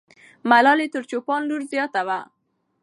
ملالۍ 0.49 0.87
تر 0.93 1.03
چوپان 1.09 1.41
لور 1.49 1.61
زیاته 1.71 2.01
وه. 2.07 2.19